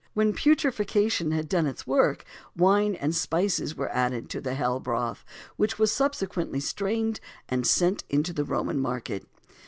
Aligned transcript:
When 0.15 0.33
putrefaction 0.33 1.29
had 1.29 1.47
done 1.47 1.67
its 1.67 1.85
work, 1.85 2.25
wine 2.57 2.95
and 2.95 3.15
spices 3.15 3.75
were 3.75 3.91
added 3.93 4.31
to 4.31 4.41
the 4.41 4.55
hell 4.55 4.79
broth, 4.79 5.23
which 5.57 5.77
was 5.77 5.91
subsequently 5.91 6.59
strained 6.59 7.19
and 7.47 7.67
sent 7.67 8.03
into 8.09 8.33
the 8.33 8.43
Roman 8.43 8.79
market. 8.79 9.27